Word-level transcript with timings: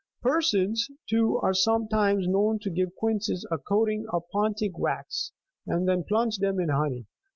Persons, 0.23 0.89
too, 1.07 1.37
are 1.43 1.53
sometimes 1.53 2.27
known 2.27 2.57
to 2.63 2.71
give 2.71 2.95
quinces 2.95 3.45
a 3.51 3.59
coating 3.59 4.07
of 4.11 4.23
Pontic 4.33 4.71
8 4.73 4.79
wax, 4.79 5.31
and 5.67 5.87
then 5.87 6.03
plunge 6.03 6.39
them 6.39 6.59
in 6.59 6.69
honey. 6.69 7.05